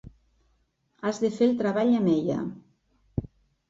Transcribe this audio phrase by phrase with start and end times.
[1.05, 2.43] Has de fer el treball amb ella.